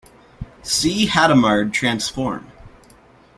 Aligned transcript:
See 0.63 1.05
Hadamard 1.05 1.73
transform. 1.73 2.51